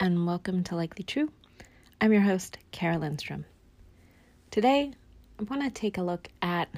[0.00, 1.28] and welcome to Likely True.
[2.00, 3.44] I'm your host, Kara Lindstrom.
[4.52, 4.92] Today,
[5.40, 6.68] I want to take a look at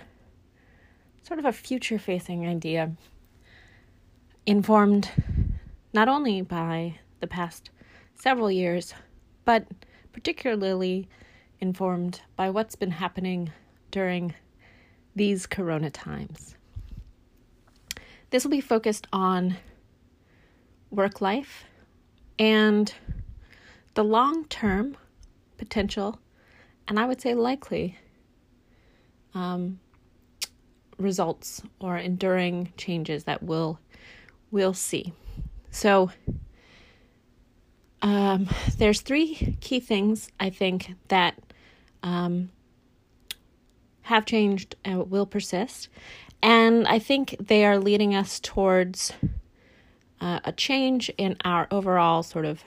[1.22, 2.92] sort of a future facing idea
[4.46, 5.10] informed
[5.92, 7.68] not only by the past
[8.14, 8.95] several years,
[9.45, 9.66] but
[10.12, 11.06] particularly
[11.60, 13.52] informed by what's been happening
[13.91, 14.34] during
[15.14, 16.56] these corona times.
[18.30, 19.56] This will be focused on
[20.91, 21.64] work life
[22.40, 22.92] and
[23.94, 24.96] the long term
[25.58, 26.18] potential,
[26.88, 27.98] and I would say likely,
[29.34, 29.78] um,
[30.98, 33.78] results or enduring changes that we'll,
[34.50, 35.12] we'll see.
[35.70, 36.10] So,
[38.02, 41.38] um, there's three key things I think that
[42.02, 42.50] um,
[44.02, 45.88] have changed and will persist.
[46.42, 49.12] And I think they are leading us towards
[50.20, 52.62] uh, a change in our overall sort of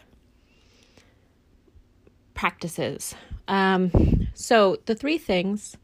[2.33, 3.15] practices.
[3.47, 5.77] Um, so the three things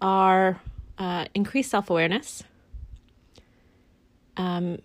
[0.00, 0.60] are
[0.98, 2.42] uh, increased self awareness,
[4.36, 4.78] um,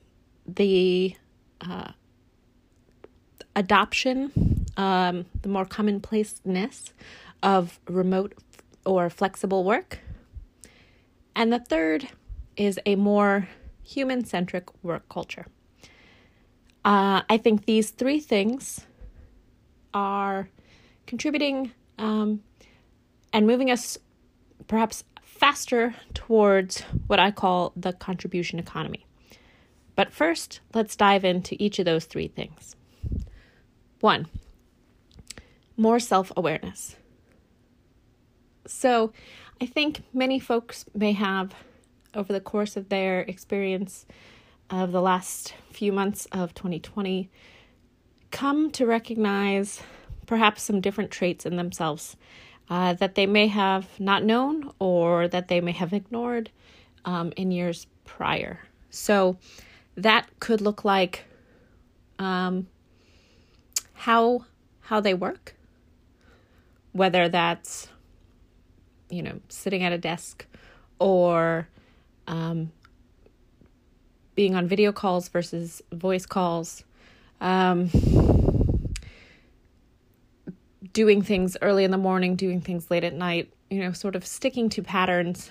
[0.47, 1.15] the
[1.61, 1.91] uh,
[3.55, 6.93] adoption, um, the more commonplaceness
[7.41, 8.33] of remote
[8.85, 9.99] or flexible work,
[11.35, 12.09] and the third
[12.57, 13.47] is a more
[13.83, 15.45] human centric work culture.
[16.85, 18.85] Uh, I think these three things
[19.91, 20.49] are
[21.07, 22.43] contributing um,
[23.33, 23.97] and moving us
[24.67, 29.07] perhaps faster towards what I call the contribution economy.
[29.95, 32.75] But first, let's dive into each of those three things.
[34.01, 34.27] One,
[35.77, 36.97] more self awareness.
[38.67, 39.11] So,
[39.59, 41.55] I think many folks may have,
[42.13, 44.05] over the course of their experience,
[44.69, 47.29] of the last few months of 2020
[48.31, 49.81] come to recognize
[50.25, 52.17] perhaps some different traits in themselves
[52.69, 56.49] uh, that they may have not known or that they may have ignored
[57.05, 58.59] um, in years prior.
[58.89, 59.37] So
[59.95, 61.25] that could look like
[62.19, 62.67] um,
[63.93, 64.45] how
[64.81, 65.55] how they work,
[66.91, 67.87] whether that's
[69.09, 70.45] you know sitting at a desk
[70.99, 71.67] or
[72.27, 72.71] um,
[74.35, 76.83] being on video calls versus voice calls,
[77.41, 77.89] um,
[80.93, 84.25] doing things early in the morning, doing things late at night, you know, sort of
[84.25, 85.49] sticking to patterns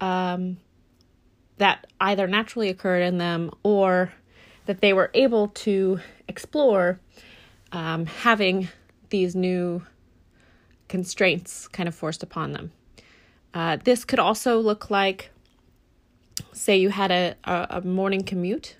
[0.00, 0.58] um,
[1.58, 4.12] that either naturally occurred in them or
[4.66, 7.00] that they were able to explore
[7.72, 8.68] um, having
[9.10, 9.82] these new
[10.88, 12.72] constraints kind of forced upon them.
[13.54, 15.30] Uh, this could also look like
[16.52, 18.76] say you had a, a, a morning commute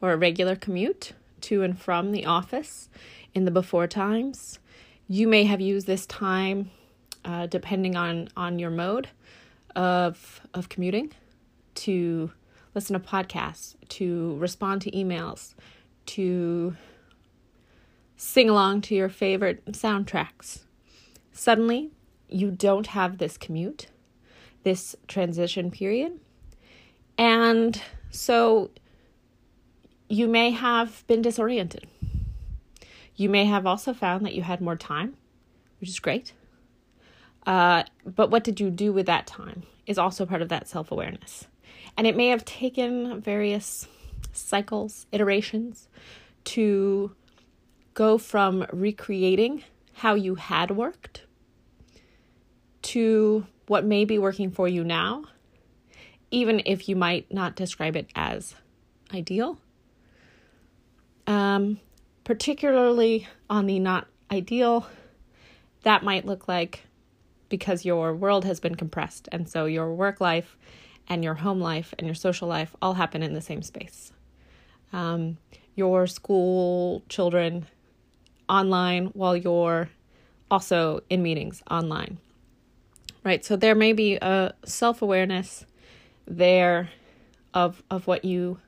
[0.00, 1.12] or a regular commute
[1.42, 2.88] to and from the office
[3.34, 4.58] in the before times,
[5.08, 6.70] you may have used this time,
[7.24, 9.08] uh, depending on on your mode
[9.76, 11.12] of of commuting,
[11.74, 12.32] to
[12.74, 15.54] listen to podcasts, to respond to emails,
[16.06, 16.76] to
[18.16, 20.60] sing along to your favorite soundtracks.
[21.32, 21.90] Suddenly,
[22.28, 23.86] you don't have this commute,
[24.62, 26.20] this transition period,
[27.20, 28.70] and so
[30.08, 31.86] you may have been disoriented.
[33.14, 35.16] You may have also found that you had more time,
[35.80, 36.32] which is great.
[37.46, 40.90] Uh, but what did you do with that time is also part of that self
[40.90, 41.46] awareness.
[41.94, 43.86] And it may have taken various
[44.32, 45.88] cycles, iterations
[46.44, 47.14] to
[47.92, 51.26] go from recreating how you had worked
[52.80, 55.24] to what may be working for you now
[56.30, 58.54] even if you might not describe it as
[59.12, 59.58] ideal.
[61.26, 61.78] Um,
[62.24, 64.86] particularly on the not ideal,
[65.82, 66.84] that might look like
[67.48, 70.56] because your world has been compressed, and so your work life
[71.08, 74.12] and your home life and your social life all happen in the same space.
[74.92, 75.38] Um,
[75.74, 77.66] your school children
[78.48, 79.88] online while you're
[80.50, 82.18] also in meetings online.
[83.24, 83.44] Right?
[83.44, 85.64] So there may be a self awareness
[86.30, 86.88] there
[87.52, 88.58] of of what you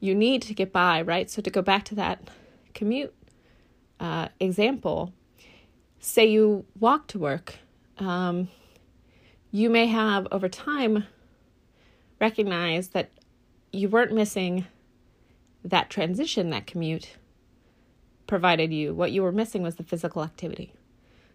[0.00, 1.28] you need to get by, right?
[1.30, 2.20] So to go back to that
[2.74, 3.14] commute
[3.98, 5.12] uh, example,
[5.98, 7.56] say you walk to work,
[7.98, 8.48] um,
[9.50, 11.04] you may have over time
[12.20, 13.10] recognized that
[13.72, 14.66] you weren't missing
[15.64, 17.16] that transition, that commute
[18.26, 18.94] provided you.
[18.94, 20.72] What you were missing was the physical activity.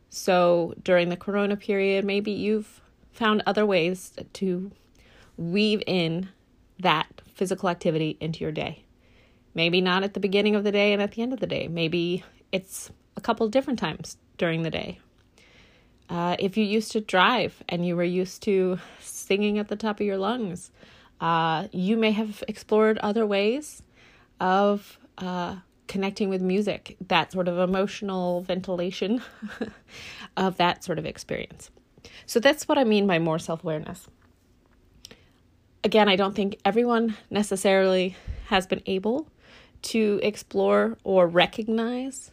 [0.09, 2.81] So during the corona period, maybe you've
[3.11, 4.71] found other ways to
[5.41, 6.29] weave in
[6.79, 8.83] that physical activity into your day.
[9.53, 11.67] Maybe not at the beginning of the day and at the end of the day.
[11.67, 14.99] Maybe it's a couple different times during the day.
[16.09, 19.99] Uh, if you used to drive and you were used to singing at the top
[19.99, 20.71] of your lungs,
[21.19, 23.81] uh, you may have explored other ways
[24.39, 25.55] of uh,
[25.87, 29.21] connecting with music, that sort of emotional ventilation
[30.37, 31.69] of that sort of experience.
[32.25, 34.07] So that's what I mean by more self awareness.
[35.83, 38.15] Again, I don't think everyone necessarily
[38.47, 39.27] has been able
[39.83, 42.31] to explore or recognize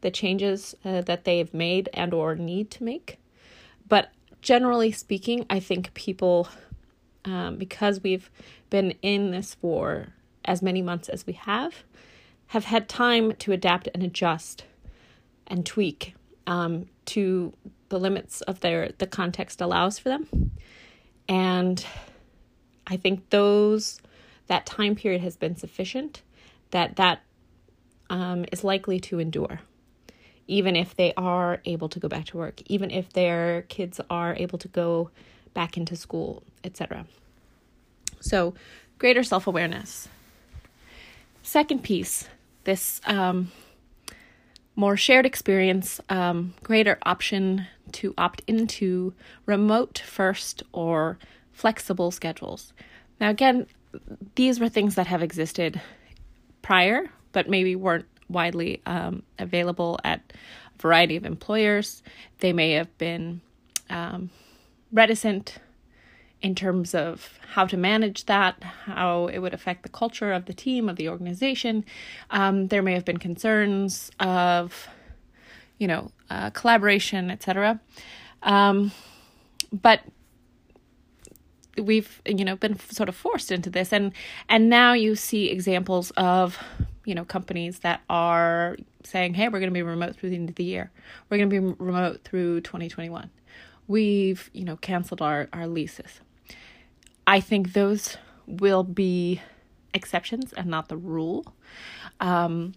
[0.00, 3.18] the changes uh, that they've made and or need to make.
[3.88, 4.10] But
[4.46, 6.48] generally speaking i think people
[7.24, 8.30] um, because we've
[8.70, 10.06] been in this for
[10.44, 11.82] as many months as we have
[12.46, 14.64] have had time to adapt and adjust
[15.48, 16.14] and tweak
[16.46, 17.52] um, to
[17.88, 20.52] the limits of their the context allows for them.
[21.28, 21.84] And
[22.86, 24.00] i think those
[24.46, 26.22] that time period has been sufficient
[26.70, 27.20] that that
[28.08, 29.60] um, is likely to endure.
[30.48, 34.34] Even if they are able to go back to work even if their kids are
[34.36, 35.10] able to go
[35.54, 37.04] back into school etc
[38.20, 38.54] so
[38.98, 40.08] greater self-awareness.
[41.42, 42.28] Second piece
[42.62, 43.50] this um,
[44.76, 49.14] more shared experience um, greater option to opt into
[49.46, 51.18] remote first or
[51.56, 52.72] flexible schedules
[53.20, 53.66] now again
[54.34, 55.80] these were things that have existed
[56.62, 60.20] prior, but maybe weren't widely um, available at
[60.74, 62.02] a variety of employers.
[62.40, 63.40] They may have been
[63.88, 64.30] um,
[64.92, 65.58] reticent
[66.42, 70.52] in terms of how to manage that, how it would affect the culture of the
[70.52, 71.84] team, of the organization.
[72.30, 74.88] Um, there may have been concerns of,
[75.78, 77.80] you know, uh, collaboration, etc.
[78.42, 78.92] Um,
[79.72, 80.00] but
[81.78, 83.92] we've you know been sort of forced into this.
[83.92, 84.12] And
[84.48, 86.58] and now you see examples of
[87.04, 90.48] you know companies that are saying hey we're going to be remote through the end
[90.48, 90.90] of the year.
[91.28, 93.30] We're going to be remote through 2021
[93.86, 96.20] we've you know canceled our our leases.
[97.26, 99.40] I think those will be
[99.94, 101.54] exceptions and not the rule.
[102.20, 102.74] Um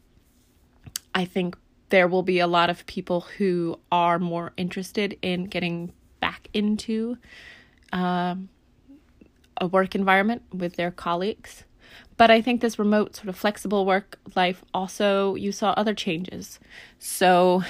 [1.16, 1.58] i think
[1.90, 7.18] there will be a lot of people who are more interested in getting back into
[7.92, 8.50] um
[9.60, 11.64] a work environment with their colleagues.
[12.18, 16.60] But I think this remote, sort of flexible work life also, you saw other changes.
[16.98, 17.64] So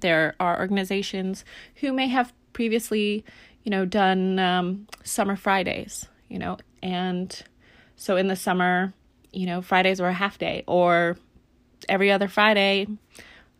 [0.00, 1.44] there are organizations
[1.76, 3.24] who may have previously,
[3.64, 7.42] you know, done um, summer Fridays, you know, and
[7.96, 8.92] so in the summer,
[9.32, 11.16] you know, Fridays were a half day, or
[11.88, 12.86] every other Friday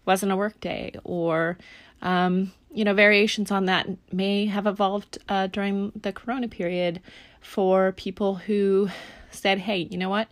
[0.04, 1.58] wasn't a work day, or
[2.02, 7.00] um, you know, variations on that may have evolved uh, during the Corona period
[7.46, 8.88] for people who
[9.30, 10.28] said, hey, you know what?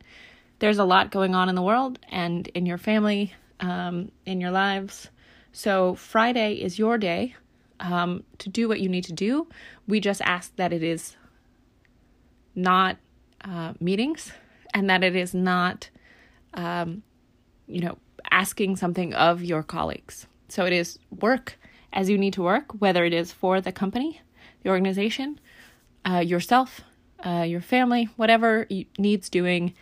[0.58, 4.50] There's a lot going on in the world and in your family, um, in your
[4.50, 5.08] lives.
[5.52, 7.36] So Friday is your day
[7.78, 9.46] um, to do what you need to do.
[9.86, 11.16] We just ask that it is
[12.56, 12.96] not
[13.42, 14.32] uh, meetings
[14.74, 15.88] and that it is not,
[16.54, 17.04] um,
[17.68, 17.96] you know,
[18.30, 20.26] asking something of your colleagues.
[20.48, 21.58] So it is work
[21.92, 24.20] as you need to work, whether it is for the company,
[24.62, 25.38] the organization,
[26.04, 26.80] uh, yourself,
[27.24, 28.66] uh, your family, whatever
[28.98, 29.74] needs doing,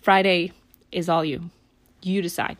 [0.00, 0.52] Friday
[0.90, 1.50] is all you.
[2.02, 2.56] You decide.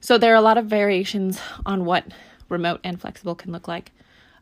[0.00, 2.06] So there are a lot of variations on what
[2.48, 3.92] remote and flexible can look like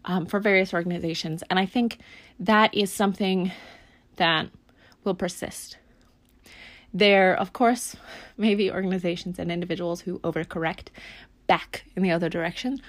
[0.05, 1.43] um, for various organizations.
[1.49, 1.99] And I think
[2.39, 3.53] that is something
[4.17, 4.49] that
[5.05, 5.79] will persist.
[6.93, 7.97] There, of course,
[8.37, 10.89] may be organizations and individuals who overcorrect
[11.47, 12.81] back in the other direction.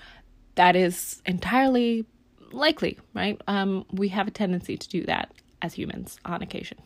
[0.55, 2.05] That is entirely
[2.51, 3.41] likely, right?
[3.47, 6.77] Um, we have a tendency to do that as humans on occasion.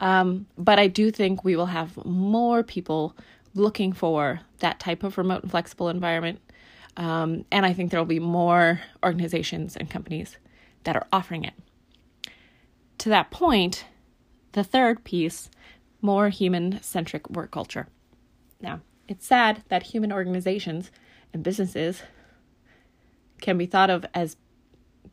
[0.00, 3.16] Um, but I do think we will have more people
[3.54, 6.40] looking for that type of remote and flexible environment.
[6.96, 10.36] Um, and I think there will be more organizations and companies
[10.84, 11.54] that are offering it.
[12.98, 13.86] To that point,
[14.52, 15.50] the third piece
[16.02, 17.88] more human centric work culture.
[18.60, 20.90] Now, it's sad that human organizations
[21.32, 22.02] and businesses
[23.40, 24.36] can be thought of as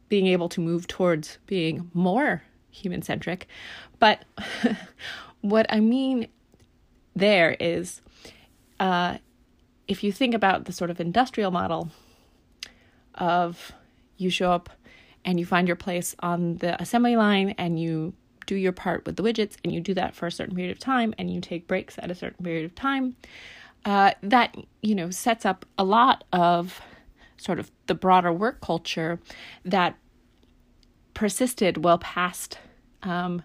[0.09, 3.47] being able to move towards being more human centric.
[3.99, 4.25] But
[5.41, 6.27] what I mean
[7.15, 8.01] there is
[8.79, 9.17] uh,
[9.87, 11.91] if you think about the sort of industrial model
[13.15, 13.71] of
[14.17, 14.69] you show up
[15.25, 18.13] and you find your place on the assembly line and you
[18.45, 20.79] do your part with the widgets and you do that for a certain period of
[20.79, 23.15] time and you take breaks at a certain period of time
[23.85, 26.81] uh, that you know sets up a lot of
[27.43, 29.19] sort of the broader work culture
[29.65, 29.95] that
[31.13, 32.57] persisted well past
[33.03, 33.43] um,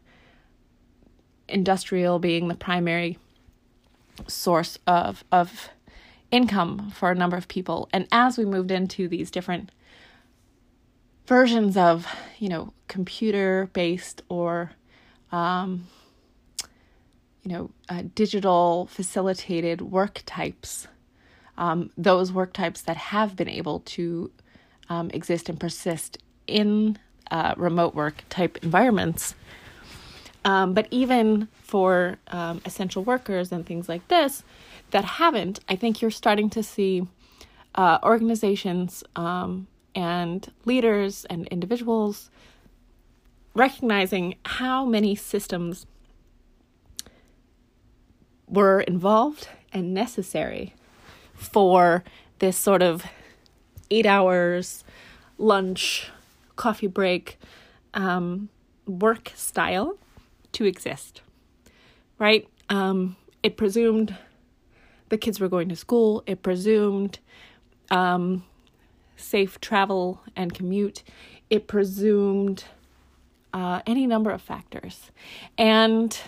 [1.49, 3.19] industrial being the primary
[4.27, 5.71] source of of
[6.31, 7.89] income for a number of people.
[7.93, 9.71] And as we moved into these different
[11.27, 12.07] versions of,
[12.39, 14.73] you know, computer based or,
[15.33, 15.87] um,
[17.43, 20.87] you know, uh, digital facilitated work types,
[21.59, 24.31] um, those work types that have been able to
[24.89, 26.97] um, exist and persist in
[27.31, 29.35] uh, remote work type environments.
[30.45, 34.45] Um, but even for um, essential workers and things like this
[34.93, 37.07] that haven't, I think you're starting to see
[37.75, 42.31] uh, organizations um, and leaders and individuals
[43.55, 45.87] recognizing how many systems
[48.47, 50.75] were involved and necessary
[51.39, 52.05] for
[52.41, 53.05] this sort of
[53.91, 54.85] eight hours
[55.39, 56.11] lunch,
[56.57, 57.39] coffee break,
[57.95, 58.49] um,
[58.87, 59.97] work style
[60.53, 61.23] to exist,
[62.19, 62.47] right?
[62.69, 64.17] Um, it presumed
[65.09, 67.19] the kids were going to school, it presumed
[67.91, 68.45] um,
[69.17, 71.03] safe travel and commute,
[71.49, 72.65] it presumed
[73.55, 75.11] uh, any number of factors.
[75.57, 76.19] And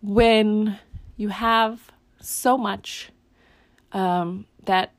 [0.00, 0.78] when
[1.16, 3.10] you have so much
[3.96, 4.92] um, that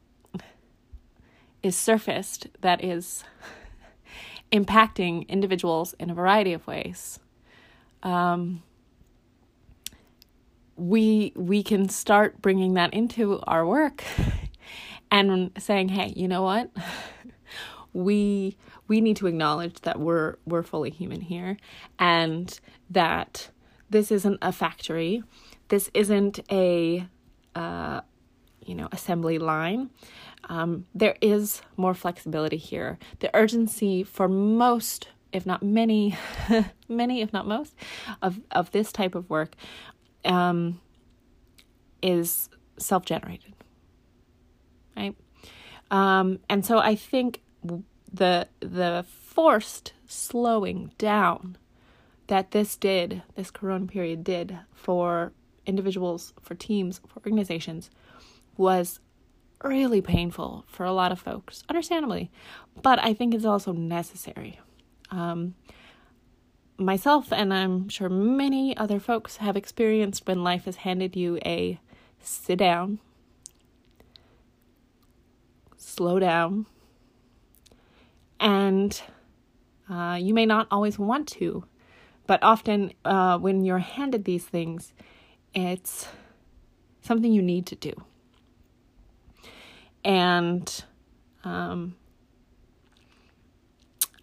[1.61, 3.23] is surfaced that is
[4.51, 7.19] impacting individuals in a variety of ways,
[8.01, 8.63] um,
[10.75, 14.03] we we can start bringing that into our work
[15.11, 16.71] and saying, "Hey, you know what?
[17.93, 21.57] we we need to acknowledge that we're we're fully human here,
[21.99, 23.49] and that
[23.91, 25.23] this isn't a factory,
[25.67, 27.07] this isn't a
[27.55, 28.01] uh,
[28.67, 29.89] you know assembly line."
[30.49, 32.99] Um, there is more flexibility here.
[33.19, 36.17] The urgency for most if not many,
[36.89, 37.75] many, if not most,
[38.21, 39.55] of, of this type of work
[40.25, 40.79] um,
[42.01, 43.53] is self generated.
[44.95, 45.15] Right?
[45.91, 47.41] Um, and so I think
[48.11, 51.57] the the forced slowing down
[52.27, 55.31] that this did, this corona period did for
[55.65, 57.89] individuals, for teams, for organizations
[58.57, 58.99] was
[59.63, 62.31] really painful for a lot of folks, understandably.
[62.81, 64.59] But I think it's also necessary.
[65.09, 65.55] Um,
[66.77, 71.79] myself, and I'm sure many other folks, have experienced when life has handed you a
[72.21, 72.99] sit down,
[75.75, 76.65] slow down,
[78.39, 79.01] and
[79.89, 81.63] uh, you may not always want to,
[82.27, 84.93] but often uh, when you're handed these things,
[85.53, 86.07] it's
[87.01, 87.93] something you need to do.
[90.07, 90.85] And
[91.43, 91.97] um,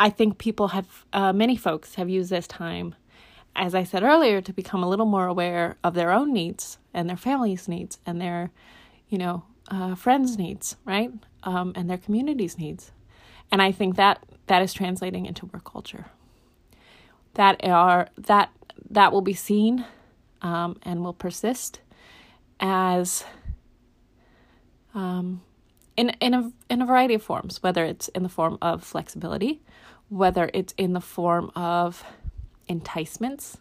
[0.00, 2.94] I think people have, uh, many folks have used this time,
[3.54, 7.06] as I said earlier, to become a little more aware of their own needs and
[7.06, 8.50] their family's needs and their,
[9.10, 11.12] you know, uh, friends' needs, right?
[11.42, 12.90] Um, and their community's needs.
[13.52, 16.06] And I think that that is translating into work culture.
[17.34, 18.50] That are that
[18.88, 19.84] that will be seen
[20.40, 21.80] um, and will persist
[22.58, 23.24] as
[24.94, 25.42] um,
[25.96, 29.60] in in a in a variety of forms, whether it's in the form of flexibility,
[30.08, 32.04] whether it's in the form of
[32.68, 33.58] enticements.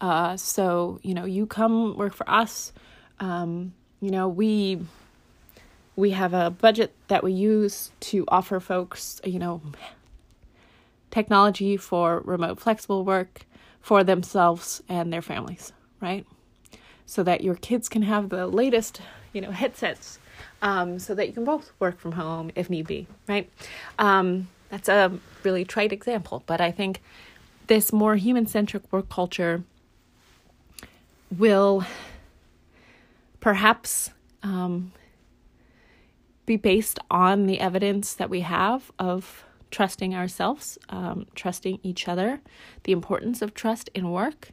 [0.00, 2.72] Uh, so you know, you come work for us.
[3.20, 4.80] Um, you know, we
[5.96, 9.60] we have a budget that we use to offer folks, you know,
[11.10, 13.44] technology for remote flexible work
[13.80, 16.24] for themselves and their families, right?
[17.06, 19.00] So that your kids can have the latest,
[19.32, 20.18] you know, headsets
[20.62, 23.50] um, so that you can both work from home if need be, right?
[23.98, 27.00] Um, that's a really trite example, but I think
[27.66, 29.62] this more human centric work culture
[31.36, 31.84] will
[33.40, 34.10] perhaps
[34.42, 34.92] um,
[36.46, 42.40] be based on the evidence that we have of trusting ourselves, um, trusting each other,
[42.84, 44.50] the importance of trust in work,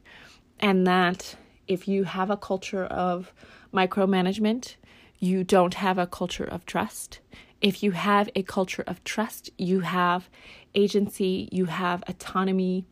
[0.60, 1.36] and that
[1.68, 3.34] if you have a culture of
[3.74, 4.76] micromanagement,
[5.20, 7.20] you don't have a culture of trust.
[7.62, 10.30] If you have a culture of trust, you have
[10.76, 12.86] agency, you have autonomy,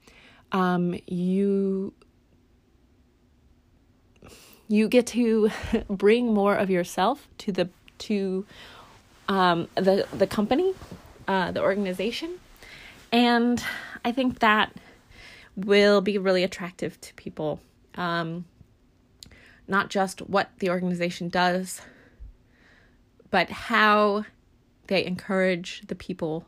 [0.51, 1.93] um, you
[4.67, 5.51] you get to
[5.89, 8.45] bring more of yourself to the to
[9.27, 10.73] um, the the company,
[11.27, 12.39] uh, the organization,
[13.11, 13.63] and
[14.05, 14.73] I think that
[15.55, 17.59] will be really attractive to people.
[17.95, 18.45] Um,
[19.67, 21.81] not just what the organization does,
[23.29, 24.25] but how
[24.87, 26.45] they encourage the people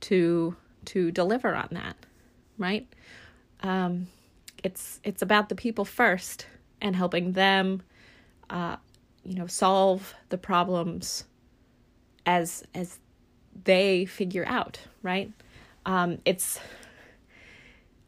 [0.00, 1.96] to to deliver on that,
[2.58, 2.86] right?
[3.62, 4.08] Um,
[4.64, 6.46] it's it's about the people first,
[6.80, 7.82] and helping them,
[8.48, 8.76] uh,
[9.24, 11.24] you know, solve the problems
[12.26, 12.98] as as
[13.64, 15.30] they figure out, right?
[15.86, 16.60] Um, it's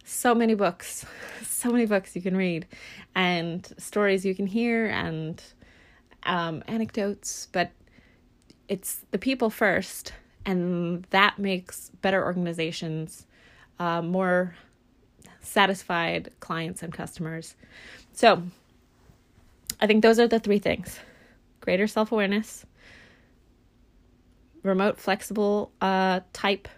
[0.05, 1.07] so many books,
[1.43, 2.67] so many books you can read,
[3.15, 5.43] and stories you can hear, and
[6.25, 7.71] um, anecdotes, but
[8.69, 10.13] it's the people first,
[10.45, 13.27] and that makes better organizations,
[13.79, 14.55] uh, more
[15.41, 17.55] satisfied clients and customers.
[18.13, 18.43] So,
[19.81, 20.99] I think those are the three things
[21.61, 22.67] greater self awareness,
[24.63, 26.69] remote, flexible uh, type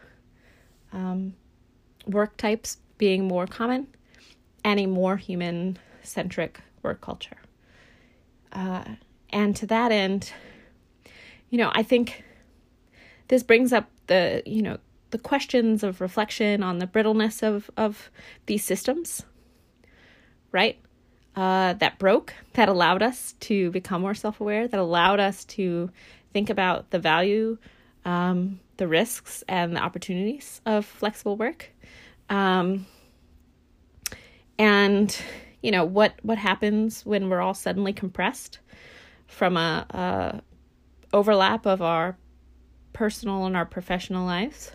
[0.92, 1.34] um,
[2.06, 3.86] work types being more common,
[4.64, 7.36] and a more human centric work culture.
[8.52, 8.84] Uh,
[9.30, 10.32] and to that end,
[11.50, 12.24] you know, I think
[13.28, 14.78] this brings up the, you know,
[15.10, 18.10] the questions of reflection on the brittleness of, of
[18.46, 19.22] these systems,
[20.52, 20.78] right?
[21.36, 25.90] Uh, that broke, that allowed us to become more self aware, that allowed us to
[26.32, 27.58] think about the value,
[28.04, 31.73] um, the risks, and the opportunities of flexible work.
[32.34, 32.86] Um,
[34.58, 35.16] and
[35.62, 38.58] you know what what happens when we're all suddenly compressed
[39.28, 42.16] from a, a overlap of our
[42.92, 44.72] personal and our professional lives.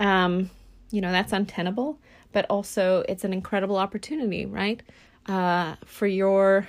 [0.00, 0.50] Um,
[0.90, 2.00] you know, that's untenable,
[2.32, 4.82] but also it's an incredible opportunity, right?
[5.26, 6.66] Uh, for your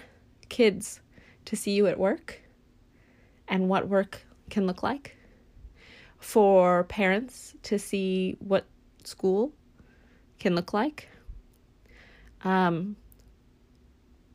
[0.48, 1.01] kids
[1.46, 2.39] to see you at work
[3.48, 5.18] and what work can look like,
[6.20, 8.66] for parents to see what
[9.04, 9.51] school
[10.39, 11.10] can look like.
[12.44, 12.96] Um,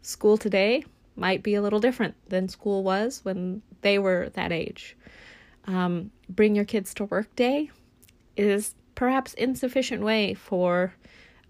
[0.02, 0.84] school today
[1.16, 4.96] might be a little different than school was when they were that age.
[5.66, 7.70] Um, bring your kids to work day
[8.36, 10.94] is perhaps insufficient way for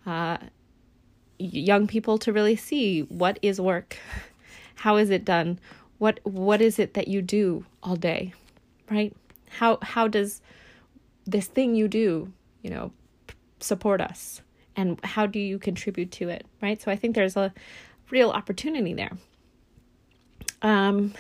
[0.05, 0.39] uh,
[1.39, 3.97] young people to really see what is work,
[4.77, 5.59] how is it done,
[5.99, 8.35] what what is it that you do all day,
[8.91, 9.15] right?
[9.49, 10.41] How how does
[11.25, 12.93] this thing you do, you know,
[13.63, 14.43] support us,
[14.77, 16.81] and how do you contribute to it, right?
[16.81, 17.53] So I think there's a
[18.11, 19.13] real opportunity there.
[20.63, 21.15] Um,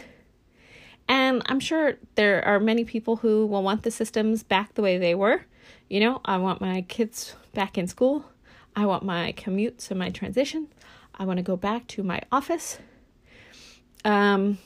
[1.09, 4.99] and I'm sure there are many people who will want the systems back the way
[4.99, 5.45] they were.
[5.89, 8.25] You know, I want my kids back in school.
[8.75, 10.69] I want my commute so my transition.
[11.15, 12.79] I want to go back to my office.
[14.05, 14.59] Um,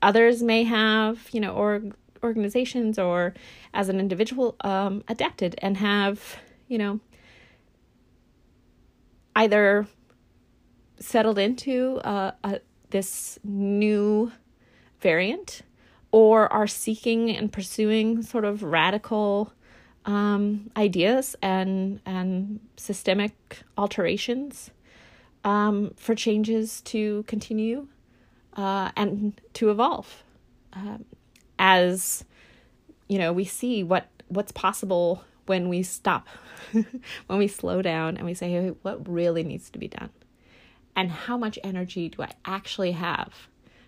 [0.00, 1.82] others may have, you know, or
[2.22, 3.34] organizations or
[3.74, 6.36] as an individual um, adapted and have,
[6.68, 7.00] you know,
[9.36, 9.86] either
[11.00, 14.32] settled into uh, a, this new
[15.00, 15.62] variant
[16.10, 19.52] or are seeking and pursuing sort of radical
[20.06, 23.34] um, ideas and and systemic
[23.76, 24.70] alterations
[25.44, 27.86] um, for changes to continue
[28.54, 30.24] uh, and to evolve
[30.72, 31.04] um,
[31.58, 32.24] as
[33.08, 36.28] you know we see what what's possible when we stop
[36.72, 40.10] when we slow down and we say hey, what really needs to be done
[40.98, 43.32] and how much energy do I actually have?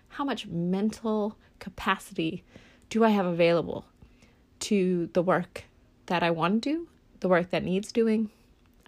[0.07, 2.45] How much mental capacity
[2.89, 3.85] do I have available
[4.61, 5.65] to the work
[6.05, 6.87] that I want to do,
[7.19, 8.29] the work that needs doing?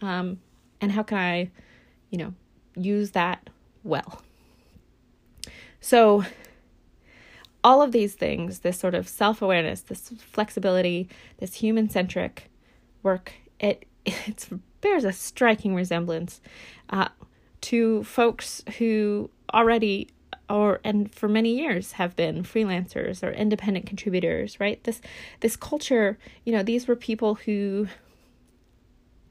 [0.02, 0.40] Um,
[0.80, 1.52] and how can I,
[2.12, 2.34] you know,
[2.78, 3.50] use that
[3.84, 4.22] well?
[5.82, 6.24] So,
[7.62, 11.10] all of these things, this sort of self awareness, this flexibility,
[11.40, 12.50] this human centric
[13.04, 14.48] work, it, it
[14.82, 16.42] bears a striking resemblance
[16.90, 17.10] uh,
[17.62, 20.10] to folks who already
[20.50, 24.84] or and for many years have been freelancers or independent contributors right?
[24.84, 25.00] This
[25.40, 27.88] this culture you know these were people who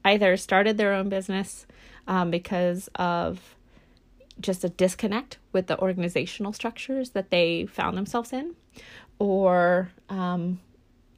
[0.03, 1.65] either started their own business
[2.07, 3.55] um, because of
[4.39, 8.55] just a disconnect with the organizational structures that they found themselves in
[9.19, 10.59] or um,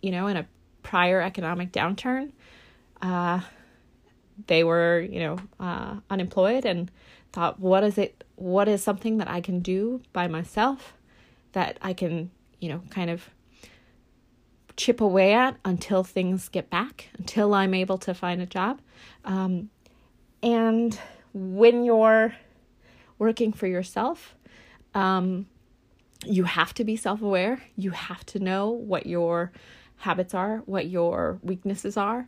[0.01, 0.45] you know in a
[0.83, 2.31] prior economic downturn
[3.01, 3.41] uh,
[4.47, 6.91] they were, you know, uh, unemployed and
[7.31, 8.23] thought, what is it?
[8.35, 10.93] What is something that I can do by myself
[11.53, 13.29] that I can, you know, kind of
[14.77, 18.81] chip away at until things get back, until I'm able to find a job.
[19.23, 19.69] Um,
[20.43, 20.99] and
[21.33, 22.35] when you're
[23.17, 24.35] working for yourself,
[24.93, 25.47] um,
[26.25, 27.61] you have to be self aware.
[27.75, 29.51] You have to know what your
[29.97, 32.27] habits are, what your weaknesses are.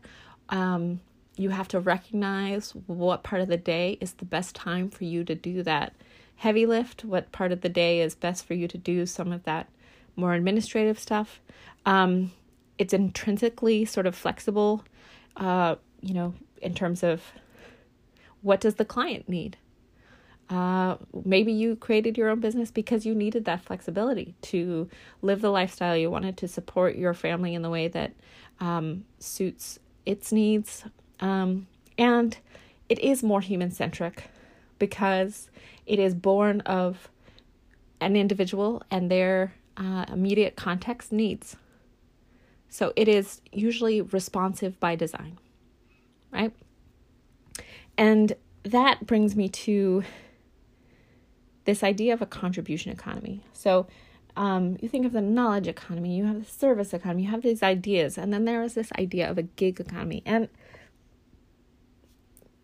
[0.50, 1.02] Um,
[1.36, 5.24] you have to recognize what part of the day is the best time for you
[5.24, 5.94] to do that
[6.38, 9.44] heavy lift, what part of the day is best for you to do some of
[9.44, 9.70] that
[10.16, 11.40] more administrative stuff.
[11.86, 12.32] Um,
[12.78, 14.84] it's intrinsically sort of flexible,
[15.36, 17.22] uh, you know, in terms of
[18.42, 19.58] what does the client need.
[20.50, 24.90] Uh, maybe you created your own business because you needed that flexibility to
[25.22, 28.14] live the lifestyle you wanted to support your family in the way that
[28.60, 30.86] um, suits its needs.
[31.20, 31.68] Um,
[31.98, 32.38] and
[32.90, 34.30] it is more human centric
[34.80, 35.50] because
[35.86, 37.10] it is born of
[38.00, 41.58] an individual and their uh, immediate context needs.
[42.70, 45.40] So it is usually responsive by design,
[46.32, 46.54] right?
[47.98, 50.04] And that brings me to
[51.66, 53.44] this idea of a contribution economy.
[53.52, 53.88] So
[54.38, 57.64] um, you think of the knowledge economy, you have the service economy, you have these
[57.64, 60.22] ideas, and then there is this idea of a gig economy.
[60.26, 60.48] And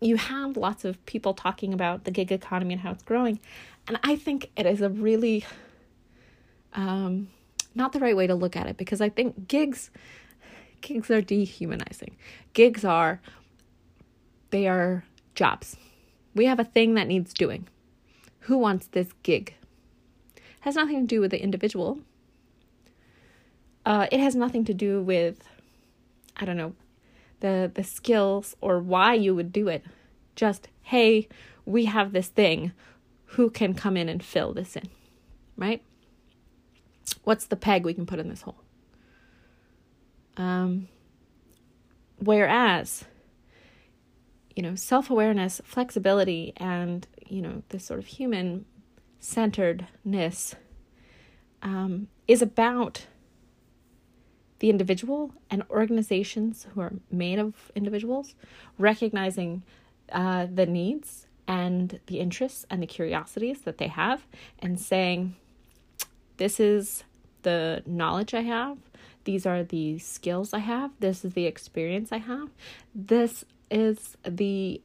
[0.00, 3.40] you have lots of people talking about the gig economy and how it's growing.
[3.88, 5.44] And I think it is a really
[6.74, 7.28] um,
[7.74, 9.90] not the right way to look at it because I think gigs
[10.80, 12.16] gigs are dehumanizing.
[12.52, 13.20] Gigs are
[14.50, 15.76] they are jobs.
[16.36, 17.66] We have a thing that needs doing.
[18.40, 19.54] Who wants this gig?
[20.64, 21.98] Has nothing to do with the individual.
[23.84, 25.46] Uh, it has nothing to do with,
[26.38, 26.72] I don't know,
[27.40, 29.84] the the skills or why you would do it.
[30.34, 31.28] Just hey,
[31.66, 32.72] we have this thing.
[33.36, 34.88] Who can come in and fill this in,
[35.58, 35.82] right?
[37.24, 38.62] What's the peg we can put in this hole?
[40.38, 40.88] Um,
[42.16, 43.04] whereas,
[44.56, 48.64] you know, self awareness, flexibility, and, you know, this sort of human
[49.24, 50.54] centeredness
[51.62, 53.06] um, is about
[54.58, 58.34] the individual and organizations who are made of individuals
[58.78, 59.62] recognizing
[60.12, 64.26] uh, the needs and the interests and the curiosities that they have
[64.58, 65.34] and saying,
[66.36, 67.04] this is
[67.42, 68.76] the knowledge I have.
[69.24, 70.90] These are the skills I have.
[71.00, 72.50] This is the experience I have.
[72.94, 74.82] This is the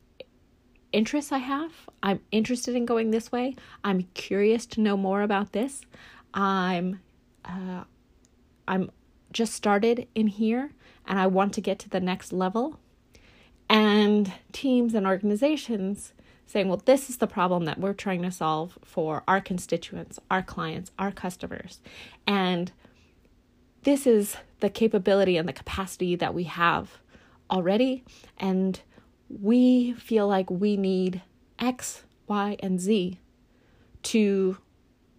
[0.92, 1.72] interests I have.
[2.02, 3.56] I'm interested in going this way.
[3.84, 5.82] I'm curious to know more about this.
[6.34, 7.00] I'm
[7.46, 7.84] uh,
[8.68, 8.92] I'm
[9.32, 10.72] just started in here
[11.08, 12.80] and I want to get to the next level.
[13.68, 16.14] And teams and organizations
[16.46, 20.42] saying, well, this is the problem that we're trying to solve for our constituents, our
[20.42, 21.80] clients, our customers.
[22.26, 22.72] And
[23.84, 26.98] this is the capability and the capacity that we have
[27.52, 28.04] already.
[28.38, 28.82] And
[29.30, 31.22] we feel like we need
[31.60, 33.20] X, Y, and Z
[34.04, 34.58] to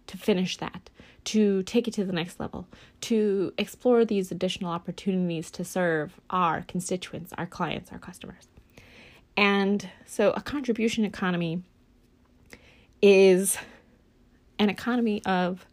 [0.07, 0.89] to finish that,
[1.23, 2.67] to take it to the next level,
[2.99, 8.49] to explore these additional opportunities to serve our constituents, our clients, our customers.
[9.37, 11.63] And so a contribution economy
[13.01, 13.57] is
[14.59, 15.65] an economy of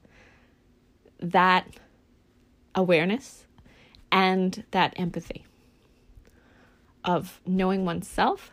[1.18, 1.66] that
[2.76, 3.44] awareness
[4.12, 5.44] and that empathy
[7.08, 8.52] of knowing oneself,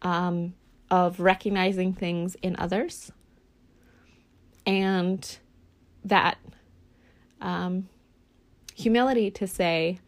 [0.00, 0.54] um,
[0.92, 3.10] of recognizing things in others,
[4.64, 5.38] and
[6.04, 6.38] that
[7.40, 7.88] um,
[8.76, 9.98] humility to say,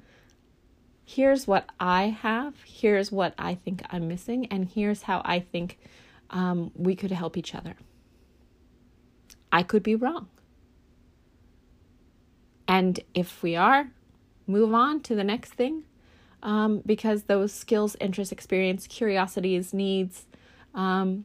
[1.05, 5.77] here's what I have, here's what I think I'm missing, and here's how I think
[6.31, 7.75] um, we could help each other.
[9.51, 10.29] I could be wrong.
[12.69, 13.91] And if we are,
[14.47, 15.83] move on to the next thing
[16.43, 20.27] um, because those skills, interests, experience, curiosities, needs
[20.75, 21.25] um,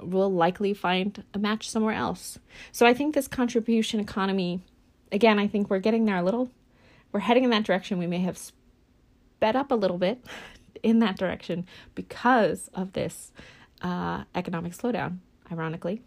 [0.00, 2.38] will likely find a match somewhere else.
[2.72, 4.60] So I think this contribution economy,
[5.12, 6.50] again, I think we're getting there a little
[7.12, 7.98] we're heading in that direction.
[7.98, 10.24] We may have sped up a little bit
[10.82, 13.32] in that direction because of this
[13.82, 15.18] uh, economic slowdown,
[15.50, 16.02] ironically.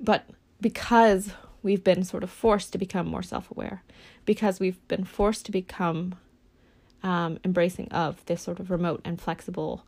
[0.00, 0.28] But
[0.60, 1.30] because
[1.62, 3.82] we've been sort of forced to become more self aware,
[4.24, 6.14] because we've been forced to become
[7.02, 9.84] um, embracing of this sort of remote and flexible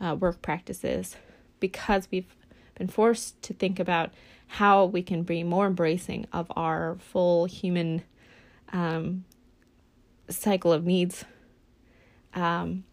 [0.00, 1.16] uh, work practices,
[1.60, 2.34] because we've
[2.76, 4.12] been forced to think about
[4.46, 8.02] how we can be more embracing of our full human
[8.72, 9.24] um,
[10.28, 11.24] cycle of needs.
[12.34, 12.84] Um,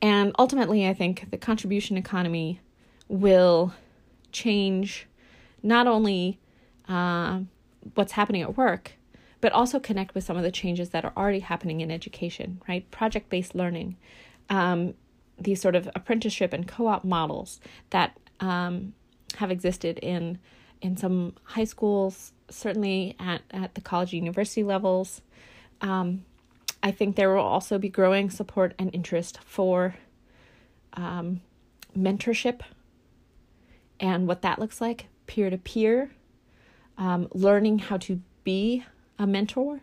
[0.00, 2.60] and ultimately, I think the contribution economy
[3.08, 3.74] will
[4.30, 5.06] change
[5.62, 6.38] not only
[6.88, 7.40] uh,
[7.94, 8.92] what's happening at work,
[9.40, 12.90] but also connect with some of the changes that are already happening in education, right?
[12.90, 13.96] Project based learning,
[14.50, 14.94] um,
[15.38, 18.94] these sort of apprenticeship and co op models that um,
[19.36, 20.38] have existed in
[20.80, 25.22] in some high schools, certainly at, at the college university levels.
[25.80, 26.24] Um,
[26.82, 29.96] I think there will also be growing support and interest for
[30.92, 31.40] um,
[31.96, 32.60] mentorship
[33.98, 36.12] and what that looks like peer to peer,
[37.34, 38.84] learning how to be
[39.18, 39.80] a mentor,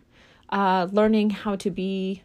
[0.50, 2.24] uh, learning how to be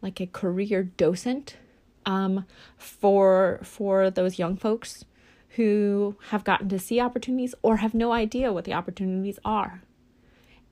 [0.00, 1.56] like a career docent
[2.04, 2.44] um,
[2.76, 5.04] for for those young folks
[5.50, 9.82] who have gotten to see opportunities or have no idea what the opportunities are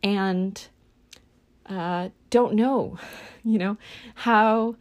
[0.03, 0.69] and
[1.67, 2.99] uh, don't know,
[3.45, 3.77] you know,
[4.15, 4.77] how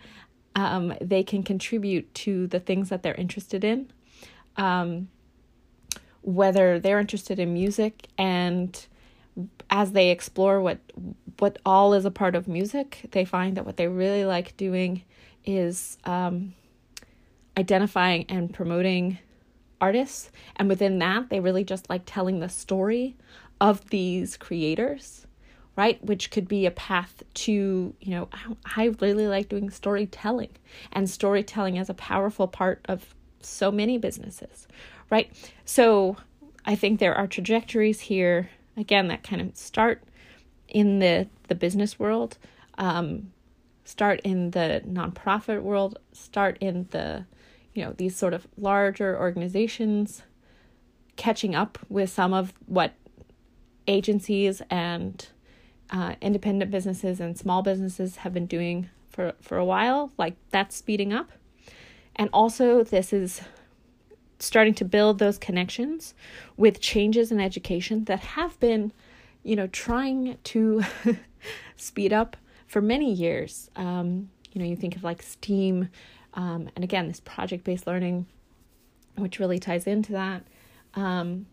[0.55, 3.91] um, they can contribute to the things that they're interested in.
[4.57, 5.09] Um,
[6.21, 8.87] whether they're interested in music and
[9.69, 10.79] as they explore what
[11.39, 15.03] what all is a part of music, they find that what they really like doing
[15.45, 16.53] is um,
[17.57, 19.17] identifying and promoting
[19.79, 20.31] artists.
[20.57, 23.15] And within that, they really just like telling the story
[23.61, 25.27] of these creators,
[25.75, 26.03] right?
[26.03, 27.53] Which could be a path to,
[27.99, 28.27] you know,
[28.75, 30.51] I really like doing storytelling.
[30.91, 34.67] And storytelling is a powerful part of so many businesses,
[35.09, 35.31] right?
[35.65, 36.17] So
[36.65, 40.03] I think there are trajectories here, again, that kind of start
[40.67, 42.37] in the, the business world.
[42.77, 43.31] Um,
[43.83, 47.25] start in the nonprofit world, start in the,
[47.73, 50.21] you know, these sort of larger organizations,
[51.15, 52.93] catching up with some of what
[53.87, 55.27] agencies and
[55.89, 60.11] uh, independent businesses and small businesses have been doing for, for a while.
[60.17, 61.31] Like that's speeding up.
[62.15, 63.41] And also, this is
[64.39, 66.13] starting to build those connections
[66.57, 68.91] with changes in education that have been,
[69.43, 70.83] you know, trying to
[71.75, 73.69] speed up for many years.
[73.75, 75.89] Um, you know, you think of like STEAM,
[76.33, 78.25] um, and again, this project based learning,
[79.15, 80.43] which really ties into that.
[80.95, 81.45] Um,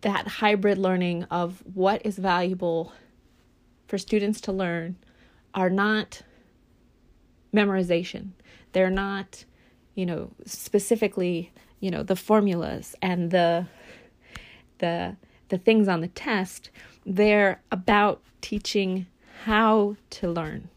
[0.00, 2.92] that hybrid learning of what is valuable
[3.86, 4.96] for students to learn
[5.54, 6.22] are not
[7.54, 8.30] memorization.
[8.72, 9.44] They're not,
[9.94, 13.66] you know, specifically, you know, the formulas and the
[14.78, 15.16] the
[15.48, 16.70] the things on the test.
[17.04, 19.06] They're about teaching
[19.44, 20.68] how to learn,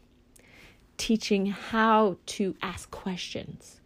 [0.97, 3.79] teaching how to ask questions,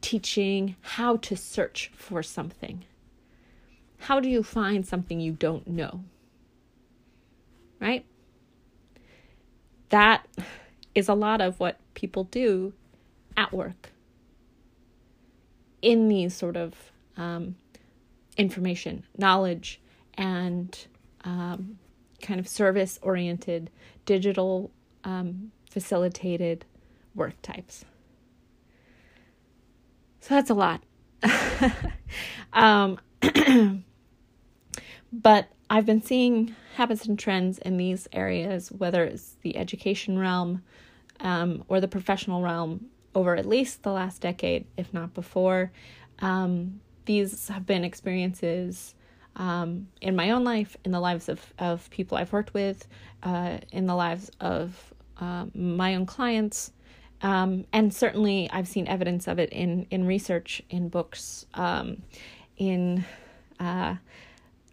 [0.00, 2.84] teaching how to search for something.
[3.98, 6.04] How do you find something you don't know?
[7.80, 8.06] Right?
[9.90, 10.26] That
[10.94, 12.72] is a lot of what people do
[13.36, 13.90] at work
[15.82, 16.74] in these sort of
[17.16, 17.56] um,
[18.36, 19.80] information, knowledge,
[20.14, 20.86] and
[21.24, 21.78] um,
[22.20, 23.70] kind of service oriented,
[24.06, 24.70] digital
[25.04, 26.64] um, facilitated
[27.14, 27.84] work types.
[30.20, 30.82] So that's a lot.
[32.52, 32.98] um,
[35.12, 40.62] but I've been seeing habits and trends in these areas, whether it's the education realm
[41.20, 45.72] um, or the professional realm, over at least the last decade, if not before.
[46.20, 48.94] Um, these have been experiences
[49.36, 52.86] um, in my own life, in the lives of, of people I've worked with,
[53.22, 56.72] uh, in the lives of uh, my own clients.
[57.22, 62.02] Um, and certainly, I've seen evidence of it in, in research, in books, um,
[62.56, 63.04] in
[63.58, 63.96] uh,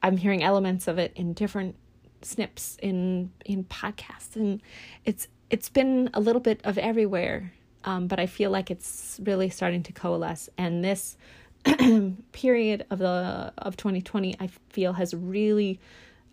[0.02, 1.76] I'm hearing elements of it in different
[2.22, 4.62] snips in in podcasts, and
[5.06, 7.54] it's it's been a little bit of everywhere.
[7.84, 11.18] Um, but I feel like it's really starting to coalesce, and this
[12.32, 15.80] period of the of 2020 I feel has really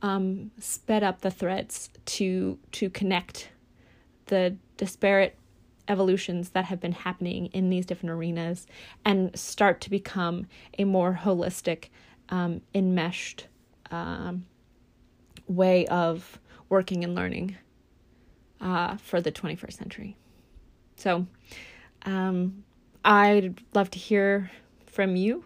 [0.02, 3.50] um, sped up the threads to to connect
[4.26, 5.36] the disparate
[5.88, 8.66] evolutions that have been happening in these different arenas
[9.04, 10.46] and start to become
[10.78, 11.88] a more holistic
[12.30, 13.48] um, enmeshed
[13.90, 14.46] um,
[15.46, 17.56] way of working and learning
[18.60, 20.16] uh, for the 21st century
[20.96, 21.26] so
[22.04, 22.64] um,
[23.04, 24.50] i'd love to hear
[24.94, 25.44] from you.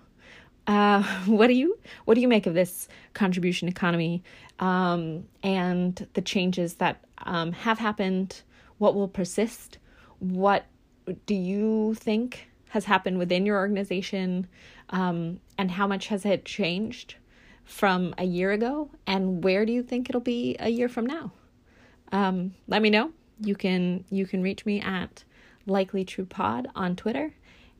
[0.67, 4.23] Uh, what do you what do you make of this contribution economy
[4.61, 8.43] um, and the changes that um, have happened?
[8.77, 9.79] What will persist?
[10.21, 10.67] What
[11.27, 14.47] do you think has happened within your organization,
[14.91, 17.15] um, and how much has it changed
[17.65, 18.91] from a year ago?
[19.07, 21.33] And where do you think it'll be a year from now?
[22.13, 23.11] Um, let me know.
[23.41, 25.25] You can you can reach me at
[25.69, 27.35] likely true pod on Twitter.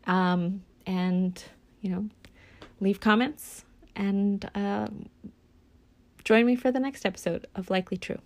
[0.07, 1.43] Um, and,
[1.81, 2.09] you know,
[2.81, 5.09] leave comments and um,
[6.25, 8.19] join me for the next episode of Likely True.